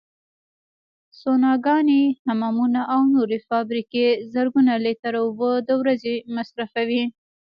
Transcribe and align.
سوناګانې، 1.19 2.03
حمامونه 2.25 2.81
او 2.93 3.01
نورې 3.13 3.37
فابریکې 3.47 4.05
زرګونه 4.33 4.73
لیتره 4.85 5.19
اوبو 5.25 5.51
د 5.67 5.69
ورځې 5.81 6.15
مصرفوي. 6.35 7.03